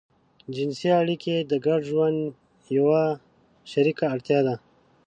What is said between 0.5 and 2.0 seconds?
جنسي اړيکې د ګډ